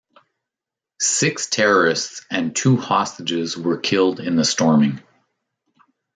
Six 0.99 1.45
terrorists 1.45 2.25
and 2.31 2.55
two 2.55 2.75
hostages 2.77 3.55
were 3.55 3.77
killed 3.77 4.19
in 4.19 4.35
the 4.35 4.43
storming. 4.43 4.99